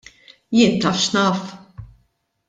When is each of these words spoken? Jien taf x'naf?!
Jien 0.55 0.73
taf 0.81 0.97
x'naf?! 1.01 1.41